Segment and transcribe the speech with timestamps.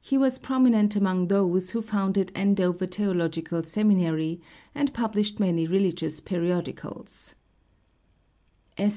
[0.00, 4.40] He was prominent among those who founded Andover Theological Seminary,
[4.74, 7.34] and published many religious periodicals.
[8.78, 8.94] S.